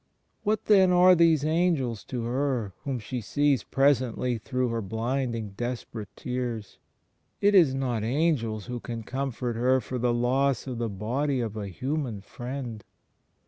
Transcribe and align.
What 0.43 0.65
then 0.65 0.91
are 0.91 1.13
these 1.13 1.45
angels 1.45 2.03
to 2.05 2.23
her, 2.23 2.73
whom 2.85 2.97
she 2.97 3.21
sees 3.21 3.63
presently 3.63 4.39
through 4.39 4.69
her 4.69 4.81
blinding 4.81 5.51
desperate 5.51 6.09
tears? 6.15 6.79
It 7.39 7.53
is 7.53 7.75
not 7.75 8.03
angels 8.03 8.65
who 8.65 8.79
can 8.79 9.03
comfort 9.03 9.55
her 9.57 9.79
for 9.79 9.99
the 9.99 10.11
loss 10.11 10.65
of 10.65 10.79
the 10.79 10.89
body 10.89 11.39
of 11.39 11.55
a 11.55 11.67
human 11.67 12.21
Friend. 12.21 12.83